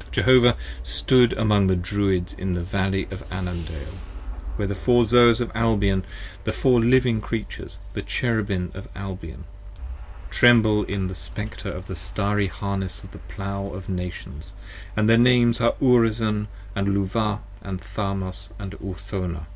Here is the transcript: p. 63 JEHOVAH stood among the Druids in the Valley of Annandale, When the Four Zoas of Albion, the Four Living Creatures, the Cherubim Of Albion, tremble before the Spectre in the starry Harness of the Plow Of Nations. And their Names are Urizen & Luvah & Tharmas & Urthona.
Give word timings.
p. 0.00 0.04
63 0.16 0.22
JEHOVAH 0.22 0.56
stood 0.82 1.32
among 1.32 1.66
the 1.66 1.74
Druids 1.74 2.34
in 2.34 2.52
the 2.52 2.60
Valley 2.62 3.08
of 3.10 3.24
Annandale, 3.32 3.96
When 4.56 4.68
the 4.68 4.74
Four 4.74 5.04
Zoas 5.04 5.40
of 5.40 5.50
Albion, 5.54 6.04
the 6.44 6.52
Four 6.52 6.78
Living 6.82 7.22
Creatures, 7.22 7.78
the 7.94 8.02
Cherubim 8.02 8.70
Of 8.74 8.86
Albion, 8.94 9.44
tremble 10.28 10.84
before 10.84 11.08
the 11.08 11.14
Spectre 11.14 11.70
in 11.78 11.84
the 11.86 11.96
starry 11.96 12.48
Harness 12.48 13.02
of 13.02 13.12
the 13.12 13.18
Plow 13.32 13.68
Of 13.68 13.88
Nations. 13.88 14.52
And 14.94 15.08
their 15.08 15.16
Names 15.16 15.58
are 15.58 15.72
Urizen 15.80 16.48
& 16.64 16.76
Luvah 16.76 17.38
& 17.62 17.62
Tharmas 17.64 18.50
& 18.52 18.60
Urthona. 18.60 19.46